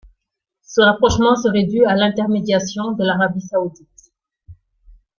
Ce 0.63 0.81
rapprochement 0.81 1.35
serait 1.35 1.65
dû 1.67 1.85
à 1.85 1.93
l'intermédiation 1.93 2.93
de 2.93 3.05
l'Arabie 3.05 3.39
saoudite. 3.39 4.11